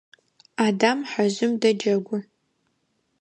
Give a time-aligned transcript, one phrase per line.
[0.65, 2.17] Адам хьэжъым дэджэгу.